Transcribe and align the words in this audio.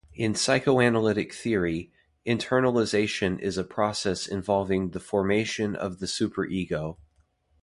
In 0.15 0.33
psychoanalytic 0.33 1.31
theory, 1.31 1.91
internalization 2.25 3.37
is 3.37 3.59
a 3.59 3.63
process 3.63 4.25
involving 4.25 4.89
the 4.89 4.99
formation 4.99 5.75
of 5.75 5.99
the 5.99 6.07
super 6.07 6.43
ego. 6.43 6.97